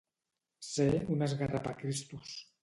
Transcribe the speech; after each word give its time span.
Ser 0.69 0.87
un 1.09 1.19
esgarrapacristos. 1.27 2.27